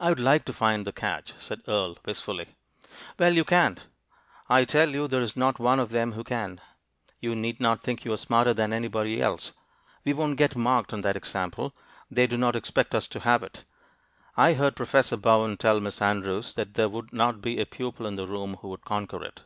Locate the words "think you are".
7.84-8.16